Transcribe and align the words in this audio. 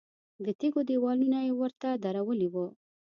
د 0.45 0.47
تیږو 0.59 0.81
دیوالونه 0.89 1.37
یې 1.45 1.51
ورته 1.61 1.89
درولي 2.03 2.47
وو. 2.53 2.67